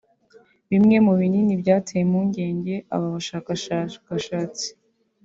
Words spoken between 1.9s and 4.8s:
impungenge aba bashakashatsi